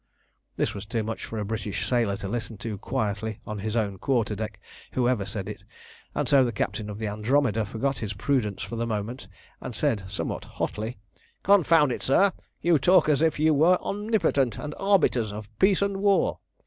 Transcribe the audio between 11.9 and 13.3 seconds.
it, sir! you talk as